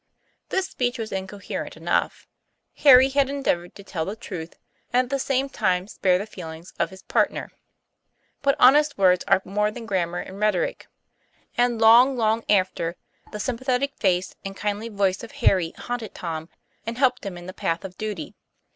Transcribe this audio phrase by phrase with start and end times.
[0.49, 2.25] This speech was incoherent enough.
[2.77, 4.55] Harry had endeavored to tell the truth
[4.91, 7.51] and at the same time spare the feelings of his" partner."
[8.41, 10.87] But honest words are more than grammar and rhetoric;
[11.55, 12.95] and long, long after,
[13.31, 16.49] the sympathetic face and kindly voice of Harry haunted Tom,
[16.83, 18.33] and helped him in the path of duty.